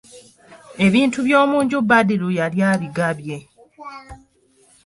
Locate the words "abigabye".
2.71-3.37